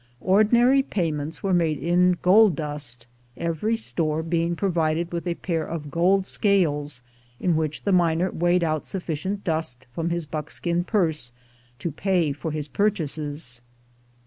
[0.25, 3.05] Ordinary pay ments were made in gold dust,
[3.37, 7.03] every store being pro vided with a pair of gold scales,
[7.39, 11.31] in which the miner weighed out sufficient dust from his buckskin purse
[11.77, 13.61] to pay for his purchases.